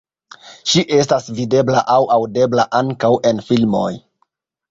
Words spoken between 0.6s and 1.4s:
Ŝi estas